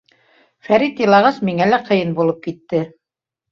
Фәрит 0.69 1.01
илағас, 1.05 1.37
миңә 1.51 1.69
лә 1.73 1.81
ҡыйын 1.91 2.17
булып 2.23 2.43
китте. 2.49 2.83